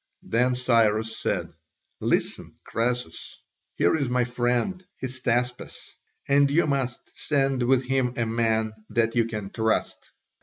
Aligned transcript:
Then 0.23 0.55
Cyrus 0.55 1.15
said, 1.15 1.53
"Listen, 1.99 2.55
Croesus, 2.63 3.39
here 3.75 3.93
is 3.95 4.09
my 4.09 4.23
friend, 4.23 4.83
Hystaspas, 4.99 5.91
and 6.27 6.49
you 6.49 6.65
must 6.65 7.07
send 7.15 7.61
with 7.61 7.83
him 7.83 8.15
a 8.17 8.25
man 8.25 8.73
that 8.89 9.15
you 9.15 9.25
can 9.25 9.51
trust." 9.51 10.09